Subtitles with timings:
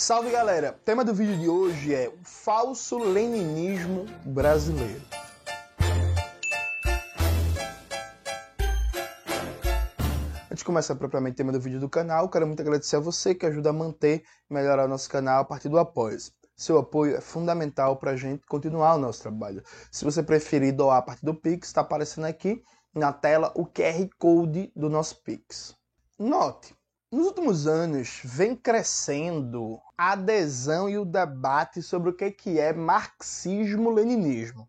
[0.00, 0.76] Salve galera!
[0.80, 5.02] O tema do vídeo de hoje é o falso leninismo brasileiro.
[10.44, 13.34] Antes de começar propriamente o tema do vídeo do canal, quero muito agradecer a você
[13.34, 16.16] que ajuda a manter e melhorar o nosso canal a partir do apoio.
[16.56, 19.64] Seu apoio é fundamental para a gente continuar o nosso trabalho.
[19.90, 22.62] Se você preferir doar a partir do Pix, está aparecendo aqui
[22.94, 25.74] na tela o QR Code do nosso Pix.
[26.16, 26.77] Note,
[27.10, 34.68] nos últimos anos vem crescendo a adesão e o debate sobre o que é marxismo-leninismo.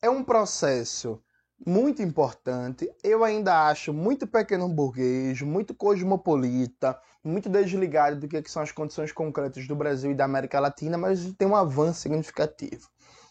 [0.00, 1.22] É um processo
[1.66, 2.90] muito importante.
[3.02, 9.12] Eu ainda acho muito pequeno burguês, muito cosmopolita, muito desligado do que são as condições
[9.12, 12.88] concretas do Brasil e da América Latina, mas tem um avanço significativo.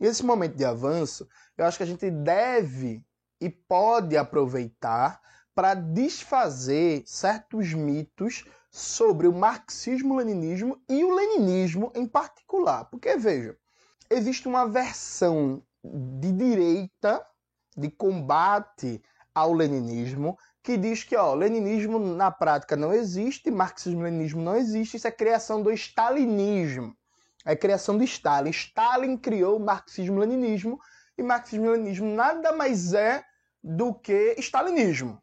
[0.00, 1.28] E esse momento de avanço,
[1.58, 3.04] eu acho que a gente deve
[3.40, 5.20] e pode aproveitar
[5.56, 12.84] para desfazer certos mitos sobre o marxismo-leninismo e o leninismo em particular.
[12.84, 13.56] Porque, veja,
[14.10, 17.26] existe uma versão de direita
[17.74, 19.02] de combate
[19.34, 25.08] ao leninismo que diz que ó, leninismo na prática não existe, marxismo-leninismo não existe, isso
[25.08, 26.94] é criação do stalinismo.
[27.46, 28.50] É criação do Stalin.
[28.50, 30.78] Stalin criou o marxismo-leninismo
[31.16, 33.24] e marxismo-leninismo nada mais é
[33.62, 35.22] do que stalinismo.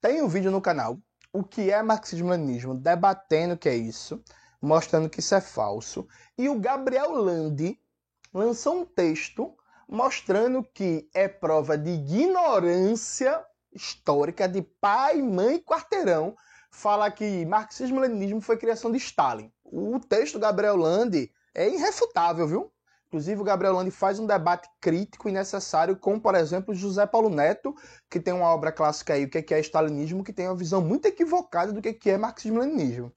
[0.00, 0.98] Tem um vídeo no canal,
[1.30, 4.22] o que é marxismo-leninismo, debatendo o que é isso,
[4.60, 6.08] mostrando que isso é falso.
[6.38, 7.78] E o Gabriel Landi
[8.32, 9.54] lançou um texto
[9.86, 16.34] mostrando que é prova de ignorância histórica de pai, mãe e quarteirão
[16.70, 19.52] fala que marxismo-leninismo foi criação de Stalin.
[19.64, 22.72] O texto do Gabriel Landi é irrefutável, viu?
[23.10, 27.28] Inclusive, o Gabriel Landi faz um debate crítico e necessário com, por exemplo, José Paulo
[27.28, 27.74] Neto,
[28.08, 31.06] que tem uma obra clássica aí, o que é stalinismo, que tem uma visão muito
[31.06, 33.12] equivocada do que é marxismo-leninismo.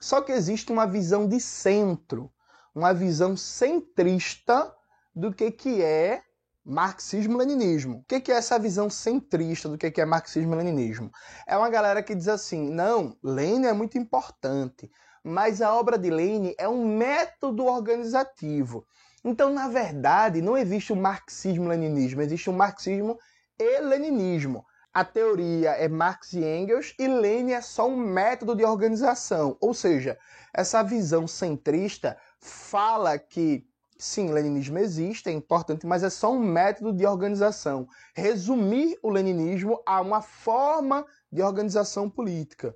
[0.00, 2.32] Só que existe uma visão de centro,
[2.74, 4.74] uma visão centrista
[5.14, 6.22] do que é
[6.64, 7.98] marxismo-leninismo.
[7.98, 11.10] O que é essa visão centrista do que é marxismo-leninismo?
[11.46, 14.90] É uma galera que diz assim, não, Lenin é muito importante,
[15.22, 18.86] mas a obra de Lenin é um método organizativo.
[19.24, 23.18] Então, na verdade, não existe o marxismo-leninismo, existe o marxismo
[23.58, 24.64] e leninismo.
[24.92, 29.56] A teoria é Marx e Engels e Lenin é só um método de organização.
[29.60, 30.16] Ou seja,
[30.54, 33.66] essa visão centrista fala que
[33.98, 37.88] sim, leninismo existe, é importante, mas é só um método de organização.
[38.14, 42.72] Resumir o leninismo a uma forma de organização política.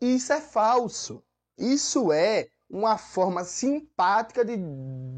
[0.00, 1.22] E isso é falso.
[1.56, 4.56] Isso é uma forma simpática de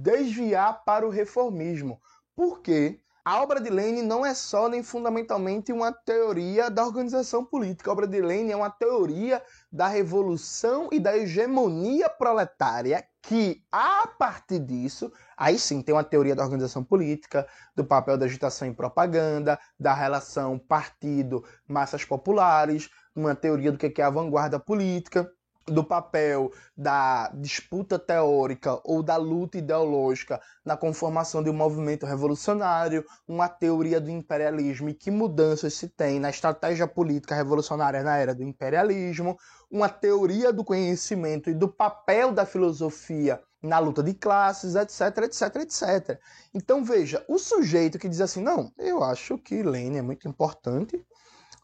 [0.03, 1.99] desviar para o reformismo.
[2.34, 7.89] Porque a obra de Lenin não é só nem fundamentalmente uma teoria da organização política.
[7.89, 14.06] A obra de Lenin é uma teoria da revolução e da hegemonia proletária que, a
[14.06, 18.75] partir disso, aí sim tem uma teoria da organização política, do papel da agitação e
[18.75, 25.27] propaganda, da relação partido-massas populares, uma teoria do que é a vanguarda política
[25.69, 33.04] do papel da disputa teórica ou da luta ideológica na conformação de um movimento revolucionário,
[33.27, 38.34] uma teoria do imperialismo e que mudanças se tem na estratégia política revolucionária na era
[38.34, 39.37] do imperialismo,
[39.71, 45.56] uma teoria do conhecimento e do papel da filosofia na luta de classes, etc, etc,
[45.56, 46.21] etc.
[46.54, 51.04] Então veja, o sujeito que diz assim, não, eu acho que Lenin é muito importante,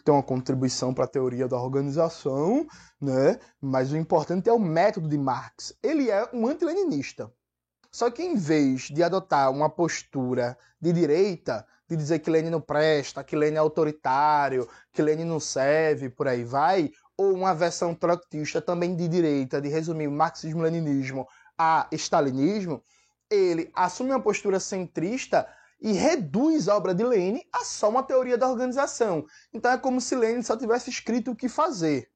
[0.04, 2.66] tem uma contribuição para a teoria da organização,
[3.00, 3.38] né?
[3.60, 5.74] Mas o importante é o método de Marx.
[5.82, 7.32] Ele é um antileninista.
[7.90, 12.60] Só que em vez de adotar uma postura de direita, de dizer que Lenin não
[12.60, 17.94] presta, que Lenin é autoritário, que Lenin não serve, por aí vai, ou uma versão
[17.94, 22.82] trotskista também de direita, de resumir marxismo-leninismo a stalinismo,
[23.30, 25.46] ele assume uma postura centrista
[25.82, 29.26] e reduz a obra de Lenin a só uma teoria da organização.
[29.52, 32.08] Então é como se Lenin só tivesse escrito o que fazer.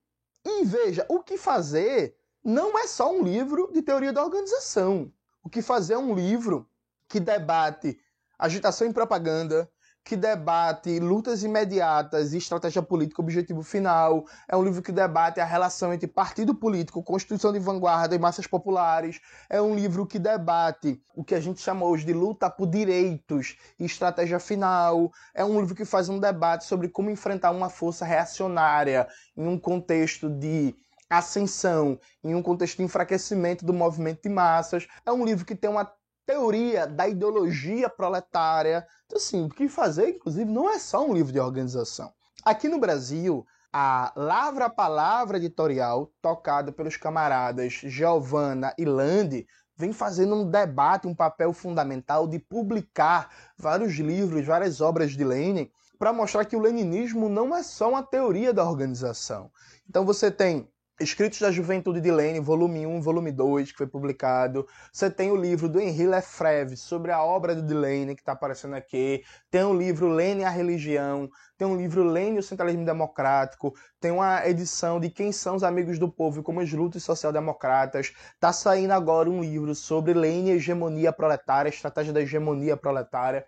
[0.45, 5.13] E veja, o que fazer não é só um livro de teoria da organização.
[5.43, 6.71] O que fazer é um livro
[7.09, 7.99] que debate
[8.39, 9.69] agitação e propaganda,
[10.07, 14.25] que debate lutas imediatas e estratégia política objetivo final.
[14.47, 18.47] É um livro que debate a relação entre partido político, constituição de vanguarda e massas
[18.47, 19.21] populares.
[19.51, 23.57] É um livro que debate o que a gente chama hoje de luta por direitos
[23.81, 25.11] e estratégia final.
[25.35, 29.59] É um livro que faz um debate sobre como enfrentar uma força reacionária em um
[29.59, 30.73] contexto de
[31.11, 34.87] ascensão, em um contexto de enfraquecimento do movimento de massas.
[35.05, 35.93] É um livro que tem uma
[36.27, 38.87] teoria da ideologia proletária.
[39.07, 42.13] Então, assim, o que fazer, inclusive, não é só um livro de organização.
[42.45, 49.47] Aqui no Brasil, a Lavra Palavra editorial, tocada pelos camaradas Giovanna e Lande,
[49.77, 55.71] vem fazendo um debate, um papel fundamental de publicar vários livros, várias obras de Lenin,
[55.99, 59.51] para mostrar que o leninismo não é só uma teoria da organização.
[59.89, 60.69] Então você tem
[60.99, 64.67] Escritos da Juventude de Lenin, volume 1 volume 2, que foi publicado.
[64.91, 68.77] Você tem o livro do Henri Lefebvre sobre a obra de Lenin, que está aparecendo
[68.77, 69.23] aqui.
[69.51, 71.29] Tem o livro Lenin a Religião.
[71.59, 73.75] Tem um livro Lenin e o Centralismo Democrático.
[74.01, 78.15] Tem uma edição de Quem são os Amigos do Povo e como as lutas social-democratas.
[78.33, 83.47] Está saindo agora um livro sobre Lenin e hegemonia proletária, estratégia da hegemonia proletária.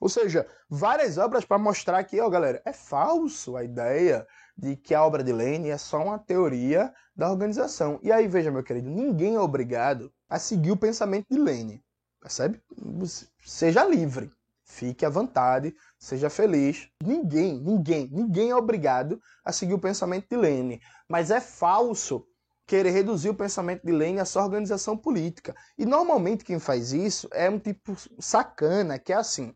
[0.00, 4.26] Ou seja, várias obras para mostrar que, ó, galera, é falso a ideia
[4.56, 8.00] de que a obra de Lane é só uma teoria da organização.
[8.02, 11.84] E aí, veja, meu querido, ninguém é obrigado a seguir o pensamento de Lane.
[12.20, 12.60] Percebe?
[13.44, 14.30] Seja livre.
[14.64, 16.88] Fique à vontade, seja feliz.
[17.02, 20.80] Ninguém, ninguém, ninguém é obrigado a seguir o pensamento de Lane.
[21.08, 22.24] Mas é falso
[22.66, 25.56] querer reduzir o pensamento de Lane à sua organização política.
[25.76, 29.52] E normalmente quem faz isso é um tipo sacana, que é assim: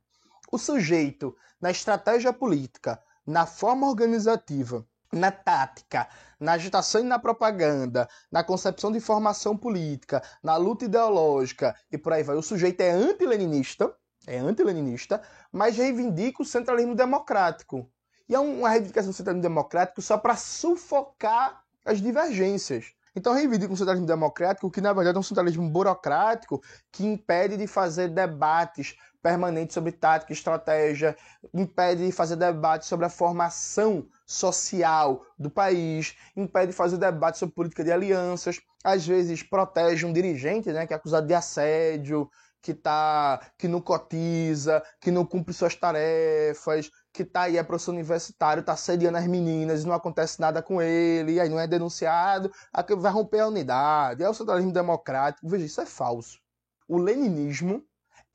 [0.50, 6.08] o sujeito, na estratégia política, na forma organizativa, na tática,
[6.38, 12.12] na agitação e na propaganda, na concepção de formação política, na luta ideológica e por
[12.12, 12.36] aí vai.
[12.36, 13.94] O sujeito é anti-leninista,
[14.26, 17.88] é anti-leninista, mas reivindica o centralismo democrático.
[18.28, 22.92] E é uma reivindicação do centralismo democrático só para sufocar as divergências.
[23.16, 26.60] Então reivindica um centralismo democrático que, na verdade, é um centralismo burocrático
[26.90, 31.16] que impede de fazer debates permanentes sobre tática estratégia,
[31.54, 37.54] impede de fazer debates sobre a formação social do país, impede de fazer debate sobre
[37.54, 42.28] política de alianças, às vezes protege um dirigente né, que é acusado de assédio,
[42.60, 47.92] que, tá, que não cotiza, que não cumpre suas tarefas, que tá aí, é professor
[47.92, 51.66] universitário, tá assediando as meninas e não acontece nada com ele, e aí não é
[51.66, 52.52] denunciado,
[52.98, 55.48] vai romper a unidade, é o socialismo democrático.
[55.48, 56.38] Veja, isso é falso.
[56.86, 57.82] O leninismo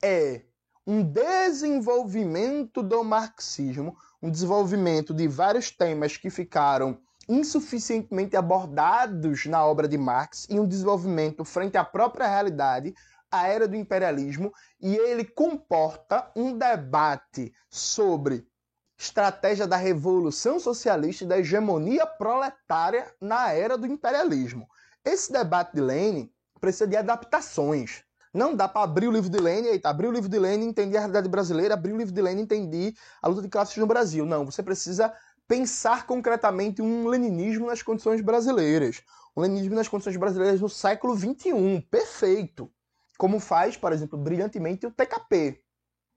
[0.02, 0.42] é
[0.90, 6.98] um desenvolvimento do marxismo, um desenvolvimento de vários temas que ficaram
[7.28, 12.92] insuficientemente abordados na obra de Marx e um desenvolvimento frente à própria realidade,
[13.30, 18.44] a era do imperialismo, e ele comporta um debate sobre
[18.98, 24.68] estratégia da revolução socialista e da hegemonia proletária na era do imperialismo.
[25.04, 28.02] Esse debate de Lenin precisa de adaptações.
[28.32, 30.96] Não dá para abrir o livro de Lenin, eita, abrir o livro de Lenin, entender
[30.96, 34.24] a realidade brasileira, abrir o livro de Lenin, entender a luta de classes no Brasil.
[34.24, 35.12] Não, você precisa
[35.48, 39.02] pensar concretamente um leninismo nas condições brasileiras.
[39.36, 41.80] Um leninismo nas condições brasileiras no século XXI.
[41.90, 42.70] Perfeito.
[43.18, 45.60] Como faz, por exemplo, brilhantemente o TKP.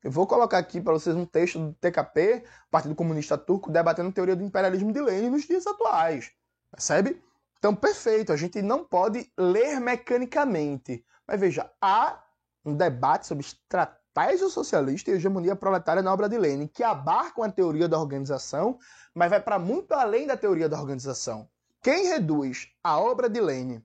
[0.03, 4.11] Eu vou colocar aqui para vocês um texto do TKP, Partido Comunista Turco, debatendo a
[4.11, 6.31] teoria do imperialismo de Lenin nos dias atuais.
[6.69, 7.19] Percebe?
[7.57, 8.31] Então, perfeito.
[8.31, 11.03] A gente não pode ler mecanicamente.
[11.27, 12.21] Mas veja, há
[12.65, 17.51] um debate sobre estratégia socialista e hegemonia proletária na obra de Lenin, que abarcam a
[17.51, 18.77] teoria da organização,
[19.13, 21.49] mas vai para muito além da teoria da organização.
[21.81, 23.83] Quem reduz a obra de Lenin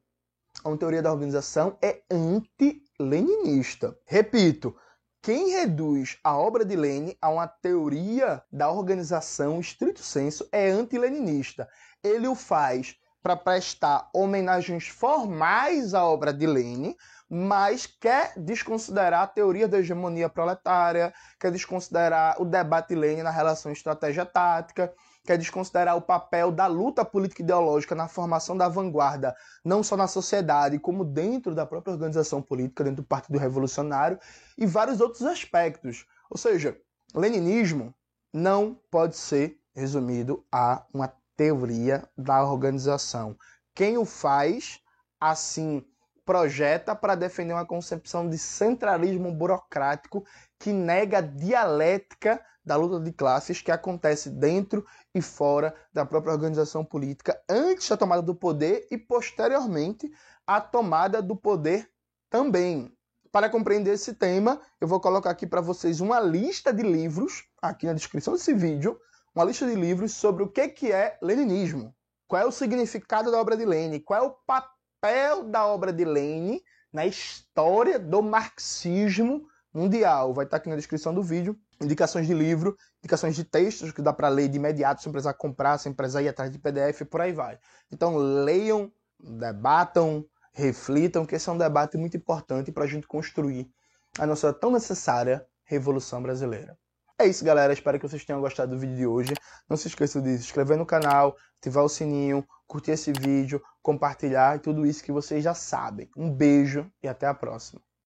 [0.62, 3.96] a uma teoria da organização é anti-leninista.
[4.04, 4.76] Repito,
[5.20, 11.68] quem reduz a obra de Lenin a uma teoria da organização estrito senso é anti-leninista.
[12.02, 12.96] Ele o faz
[13.28, 16.96] para prestar homenagens formais à obra de Lenin,
[17.28, 23.70] mas quer desconsiderar a teoria da hegemonia proletária, quer desconsiderar o debate Lenin na relação
[23.70, 24.90] estratégia-tática,
[25.26, 30.06] quer desconsiderar o papel da luta política ideológica na formação da vanguarda, não só na
[30.06, 34.18] sociedade, como dentro da própria organização política, dentro do Partido Revolucionário
[34.56, 36.06] e vários outros aspectos.
[36.30, 36.78] Ou seja,
[37.14, 37.94] leninismo
[38.32, 43.38] não pode ser resumido a uma teoria da organização.
[43.72, 44.80] Quem o faz,
[45.20, 45.86] assim,
[46.26, 50.26] projeta para defender uma concepção de centralismo burocrático
[50.58, 56.34] que nega a dialética da luta de classes que acontece dentro e fora da própria
[56.34, 60.10] organização política antes da tomada do poder e posteriormente
[60.44, 61.88] à tomada do poder
[62.28, 62.92] também.
[63.30, 67.86] Para compreender esse tema, eu vou colocar aqui para vocês uma lista de livros, aqui
[67.86, 68.98] na descrição desse vídeo,
[69.38, 71.94] uma lista de livros sobre o que é leninismo,
[72.26, 75.92] qual é o significado da obra de Lenin, qual é o papel papel da obra
[75.92, 76.60] de Lenin
[76.92, 80.34] na história do marxismo mundial.
[80.34, 81.56] Vai estar aqui na descrição do vídeo.
[81.80, 85.78] Indicações de livro, indicações de textos que dá para ler de imediato, sem precisar comprar,
[85.78, 87.58] sem precisar ir atrás de PDF, por aí vai.
[87.92, 93.70] Então leiam, debatam, reflitam, que esse é um debate muito importante para a gente construir
[94.18, 96.76] a nossa tão necessária Revolução Brasileira.
[97.20, 97.72] É isso, galera.
[97.72, 99.34] Espero que vocês tenham gostado do vídeo de hoje.
[99.68, 104.56] Não se esqueçam de se inscrever no canal, ativar o sininho, curtir esse vídeo, compartilhar
[104.56, 106.08] e tudo isso que vocês já sabem.
[106.16, 107.82] Um beijo e até a próxima.